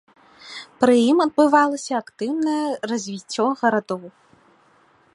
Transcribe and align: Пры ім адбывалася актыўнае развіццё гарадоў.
Пры 0.83 0.95
ім 1.09 1.17
адбывалася 1.25 1.93
актыўнае 2.01 2.67
развіццё 2.93 3.45
гарадоў. 3.61 4.03